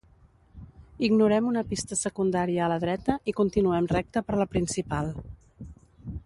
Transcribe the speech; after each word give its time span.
Ignorem 1.07 1.49
una 1.49 1.63
pista 1.73 1.97
secundària 1.99 2.63
a 2.67 2.71
la 2.73 2.79
dreta 2.85 3.19
i 3.33 3.37
continuem 3.41 3.91
recte 3.93 4.25
per 4.31 4.41
la 4.41 4.49
principal. 4.57 5.13